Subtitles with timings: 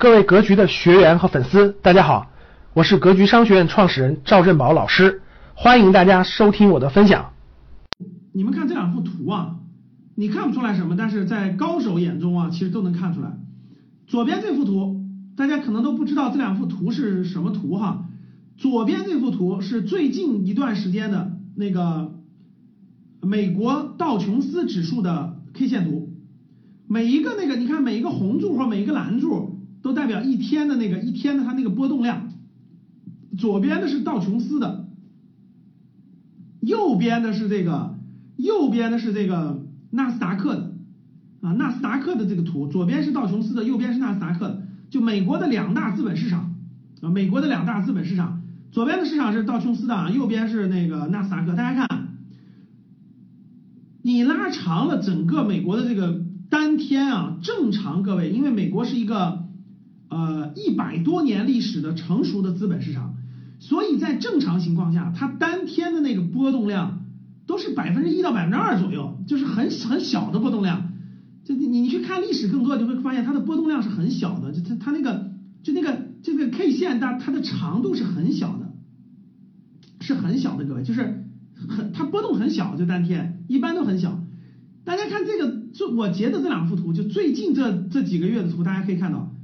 [0.00, 2.30] 各位格局的学员和粉丝，大家好，
[2.72, 5.22] 我是格局商学院创始人赵振宝老师，
[5.54, 7.32] 欢迎大家收听我的分享。
[8.32, 9.56] 你们看这两幅图啊，
[10.14, 13.32] 你看不出来什么，但是在高手眼中啊，其实都能看出来。
[14.06, 15.00] 左边这幅图，
[15.36, 18.04] 大家可能都不知道这两幅图是什么图哈。
[18.56, 22.12] 左边这幅图是最近一段时间的那个
[23.20, 26.12] 美国道琼斯指数的 K 线图，
[26.86, 29.57] 每一个那个你看每一个红柱或每一个蓝柱。
[29.82, 32.32] 都代表一天的那个一天的它那个波动量，
[33.38, 34.88] 左边的是道琼斯的，
[36.60, 37.96] 右边的是这个
[38.36, 40.74] 右边的是这个纳斯达克的。
[41.40, 46.56] 啊纳斯达克的这个图，左边是道琼斯的，右边是纳斯达克的，就美国的两大资本市场
[47.00, 52.08] 啊美国的两大资本市场，左边的市场是道琼斯的，右边是那个纳斯达克，大家看，
[54.02, 59.47] 你拉长了整个美国的这个单天啊，正常各位，因为美国是一个。
[60.08, 63.16] 呃，一百多年历史的成熟的资本市场，
[63.58, 67.04] 所以在正常情况下，它单天的那个波动量
[67.46, 70.92] 都是百分之一到百分之二左右，就是很很小的波动量。
[71.44, 75.30] 就你你去看历史更多，你会发现它的波动量是很小的，就它它那个
[75.62, 78.72] 就那个这个 K 线它它的长度是很小的，
[80.00, 81.26] 是很小的，各位就是
[81.68, 84.22] 很它波动很小，就单天一般都很小。
[84.84, 89.34] 大家看这个，就我截的这两幅图，就最近这这几个月的图，大家可以看到。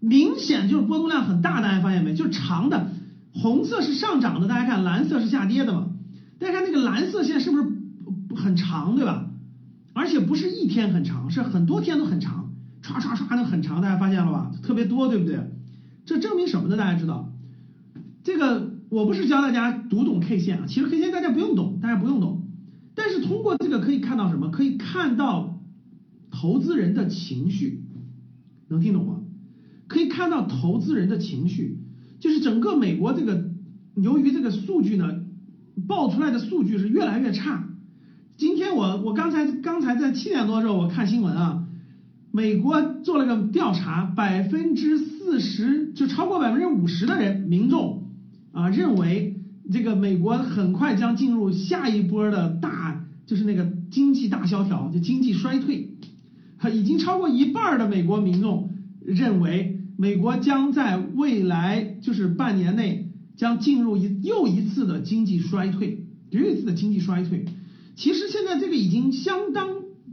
[0.00, 2.14] 明显就是波动量很大，大家发现没？
[2.14, 2.90] 就长的，
[3.32, 5.88] 红色是上涨的，大家看蓝色是下跌的嘛？
[6.38, 7.64] 大家看那个蓝色线是不是
[8.36, 9.30] 很长，对吧？
[9.94, 12.52] 而且不是一天很长，是很多天都很长，
[12.82, 14.52] 唰唰唰的很长，大家发现了吧？
[14.62, 15.40] 特别多，对不对？
[16.04, 16.76] 这证明什么呢？
[16.76, 17.32] 大家知道，
[18.22, 22.42] 这个我不是教大家读懂 K 线啊，其实 K 线大家不用懂，大家不用懂，
[22.94, 24.50] 但是通过这个可以看到什么？
[24.50, 25.58] 可以看到
[26.30, 27.82] 投资人的情绪，
[28.68, 29.14] 能听懂吗？
[29.96, 31.78] 可以看到投资人的情绪，
[32.20, 33.48] 就是整个美国这个，
[33.94, 35.22] 由于这个数据呢，
[35.88, 37.66] 爆出来的数据是越来越差。
[38.36, 41.64] 今天我我刚才刚才在七点多的时候我看新闻啊，
[42.30, 48.10] 美国做了个调查，百分之四十就超过百分之五十的人民众
[48.52, 49.40] 啊认为
[49.72, 55.88] 这个美国很快将进入下一波的大就是那个经济大萧条，就经济衰退，
[56.74, 59.72] 已经超过一半的美国民众认为。
[59.98, 67.46] 美国将在未来就是半年内将进入一又一次的经济衰退，又一次的经济衰退。
[67.94, 69.68] 其实现在这个已经相当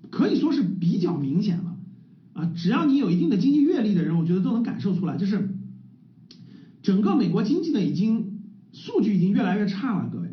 [0.09, 1.75] 可以说是比较明显了
[2.31, 2.51] 啊！
[2.55, 5.49] 只要你有一定的经济阅历的人，我觉得都能感受出来，就是
[6.81, 8.39] 整个美国经济呢已经
[8.71, 10.29] 数据已经越来越差了，各位。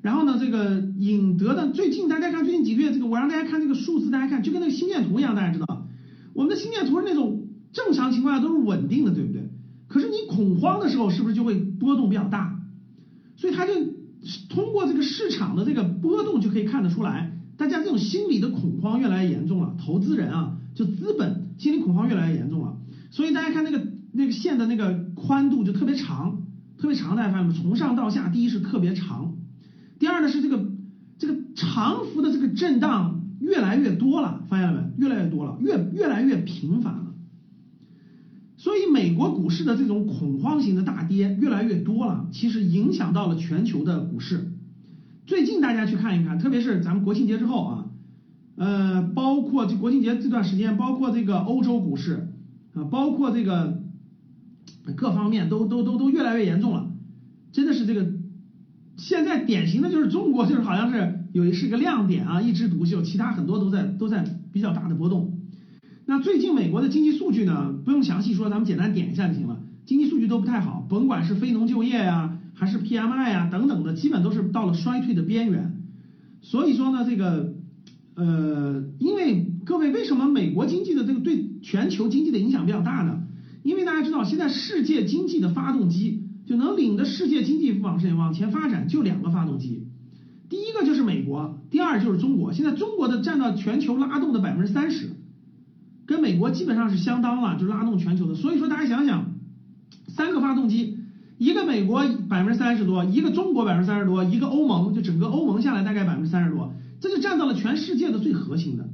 [0.00, 5.86] 然后呢，这个引得的最近大家看最近几个月这个，我让大家看这个数字，大家看就跟那个心电图一样，大家知道，
[6.32, 7.42] 我们的心电图是那种。
[7.76, 9.50] 正常情况下都是稳定的，对不对？
[9.86, 12.58] 可是你恐慌的时候，是不是就会波动比较大？
[13.36, 13.74] 所以他就
[14.48, 19.76] 通过这个市场的这个波动就可以看得出来，大家这种心理的恐慌越来越严重了。
[19.78, 22.78] 投资人啊，就资本心理恐慌越来越严重了。
[23.10, 26.42] 所以大家看那个那个线的那个宽度就特别长，
[26.78, 27.52] 特别长，大家发现没？
[27.52, 29.34] 从上到下，第一是特别长，
[29.98, 30.66] 第二呢是这个
[31.18, 35.04] 这个长幅的这个震荡越来越多了，发现了没？
[35.06, 37.02] 越来越多了，越越来越频繁了。
[38.66, 44.50] 所以美国股市的这种恐慌型的大跌越来越多了，其实影响到了全球的股市。
[45.24, 47.86] 最近大家去看一看，特别是咱们国庆节之后啊，
[48.56, 52.32] 呃，包括这国庆节这段时间，包括这个欧洲股市
[52.74, 53.82] 啊，包括这个
[54.96, 56.90] 各方面都都都都越来越严重了。
[57.52, 58.14] 真的是这个
[58.96, 65.38] 现在典型的就是中国，就是好像是有是个亮点啊，一枝独秀，其他很多都在都在比较大的波动。
[66.08, 67.74] 那最近美国的经济数据呢？
[67.84, 69.60] 不用详细说，咱们简单点一下就行了。
[69.86, 75.82] 经济数据都不太好，甭管是非农就业呀，还是 PMI 呀等等的，基本都是到了衰退的边缘。
[76.42, 77.54] 所以说呢，这个
[78.14, 83.24] 呃，因为各位为什么美国经济的这个对全球经济的影响比较大呢？
[83.64, 89.88] 因为大家知道，现在世界经济的发动机就能领着世界经济往前往前发展，就两个发动机，
[90.48, 92.52] 第一个就是美国，第二就是中国。
[92.52, 95.10] 现在中国的占到全球拉动的百分之三十。
[96.06, 98.34] 跟美国基本上是相当了，就拉动全球的。
[98.34, 99.34] 所以说大家想想，
[100.08, 100.98] 三个发动机，
[101.36, 108.88] 一个美国百分之三十多，一个中国百分之三十多，一个欧盟，就整个欧盟下来大概百分之三十多，这就占到了全世界的最核心的。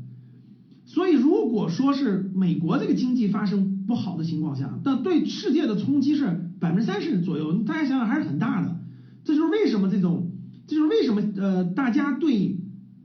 [0.86, 8.80] 所以如果说是美国这个经济发生不好的情况下，那对世界的冲击是百分之三十左右，大家想想还是很大的。
[9.24, 10.30] 这就是为什么这种，
[10.66, 12.56] 这就是为什么呃大家对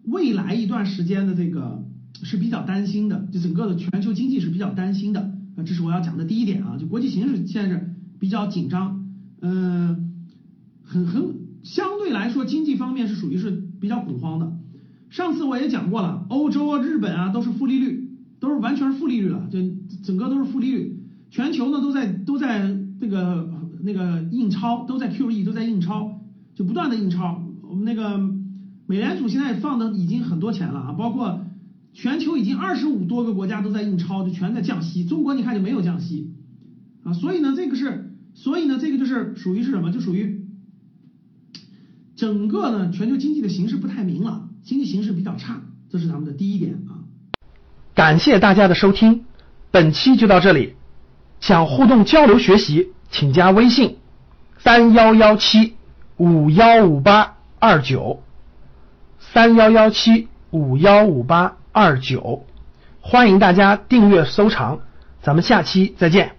[0.05, 1.83] 未来一段时间的这个。
[2.23, 5.21] 是比较担心的，就整个的全球经济是比较担心的
[5.55, 9.05] 啊，这是我要讲的第一点啊，就国际形势现在是比较紧张，
[9.41, 10.13] 嗯，
[10.83, 14.51] 很很相对来说经济方面是属于是比较恐慌的。
[15.09, 18.09] 上次我也讲过了，欧洲啊、日本啊都是负利率，
[18.39, 19.59] 都是完全是负利率了，就
[20.03, 20.99] 整个都是负利率，
[21.29, 23.47] 全球呢都在都在这个
[23.83, 26.19] 那个印钞，都在 QE，都在印钞，
[26.55, 27.43] 就不断的印钞。
[27.61, 28.17] 我们那个
[28.85, 31.41] 美联储现在放的已经很多钱了啊，包括。
[31.99, 35.03] 全球已经二十五多个国家都在印钞，就全在降息。
[35.03, 36.31] 中国你看就没有降息
[37.03, 39.91] 啊，所以呢，这个是，所以呢，这个就是属于是什么？
[39.91, 40.45] 就属于
[42.15, 47.01] 整个呢全球经济的形势不太明朗，经济形势比较差，这是咱们的第一点啊。
[47.95, 49.25] 感谢大家的收听，
[49.71, 50.75] 本期就到这里。
[51.39, 53.97] 想互动交流学习，请加微信
[54.59, 55.73] 三幺幺七
[56.17, 58.21] 五幺五八二九
[59.17, 61.57] 三幺幺七五幺五八。
[61.77, 62.43] 二九，
[63.01, 64.79] 欢迎大家订阅收藏，
[65.21, 66.36] 咱们下期再见。